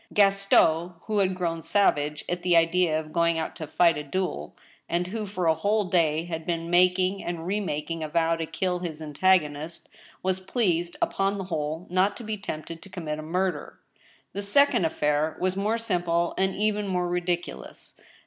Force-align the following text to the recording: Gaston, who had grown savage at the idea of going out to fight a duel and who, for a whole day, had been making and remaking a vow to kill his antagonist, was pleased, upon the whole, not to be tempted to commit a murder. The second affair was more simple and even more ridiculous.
Gaston, 0.11 0.93
who 1.01 1.19
had 1.19 1.35
grown 1.35 1.61
savage 1.61 2.25
at 2.27 2.41
the 2.41 2.57
idea 2.57 2.99
of 2.99 3.13
going 3.13 3.37
out 3.37 3.55
to 3.57 3.67
fight 3.67 3.99
a 3.99 4.03
duel 4.03 4.57
and 4.89 5.05
who, 5.05 5.27
for 5.27 5.45
a 5.45 5.53
whole 5.53 5.83
day, 5.83 6.25
had 6.25 6.43
been 6.43 6.71
making 6.71 7.23
and 7.23 7.45
remaking 7.45 8.01
a 8.01 8.09
vow 8.09 8.35
to 8.35 8.47
kill 8.47 8.79
his 8.79 8.99
antagonist, 8.99 9.89
was 10.23 10.39
pleased, 10.39 10.95
upon 11.03 11.37
the 11.37 11.43
whole, 11.53 11.85
not 11.91 12.17
to 12.17 12.23
be 12.23 12.35
tempted 12.35 12.81
to 12.81 12.89
commit 12.89 13.19
a 13.19 13.21
murder. 13.21 13.77
The 14.33 14.41
second 14.41 14.85
affair 14.85 15.37
was 15.39 15.55
more 15.55 15.77
simple 15.77 16.33
and 16.35 16.55
even 16.55 16.87
more 16.87 17.07
ridiculous. 17.07 17.93